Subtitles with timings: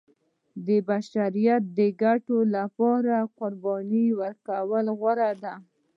[0.65, 5.55] د بشریت د ګټو لپاره قربانۍ ورکولو کې غوره دی.